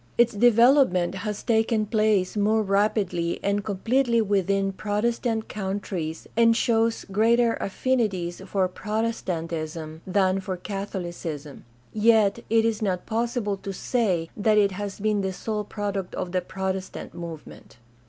Its 0.17 0.33
development 0.33 1.13
has 1.13 1.43
taken 1.43 1.85
place 1.85 2.35
more 2.35 2.63
rapidly 2.63 3.39
and 3.43 3.63
completely 3.63 4.19
within 4.19 4.71
Protestant 4.71 5.47
countries 5.47 6.25
and 6.35 6.57
shows 6.57 7.05
greater 7.11 7.53
affinities 7.61 8.41
for 8.47 8.67
Protestantism 8.67 10.01
than 10.07 10.39
for 10.39 10.57
Catholicism; 10.57 11.65
yet 11.93 12.39
it 12.49 12.65
is 12.65 12.81
not 12.81 13.05
possible 13.05 13.57
to 13.57 13.71
say 13.71 14.31
that 14.35 14.57
it 14.57 14.71
has 14.71 14.99
been 14.99 15.21
the 15.21 15.31
sole 15.33 15.63
product 15.63 16.15
of 16.15 16.31
the 16.31 16.41
Protestant 16.41 17.13
movement. 17.13 17.77